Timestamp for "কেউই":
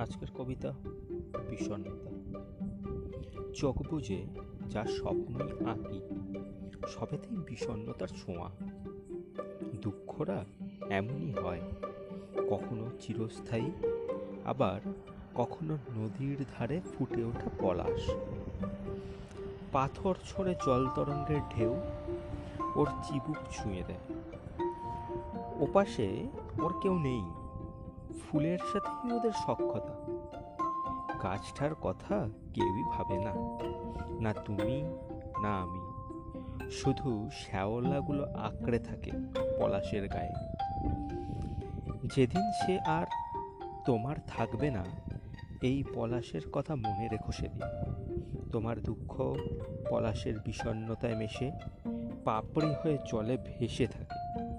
32.54-32.82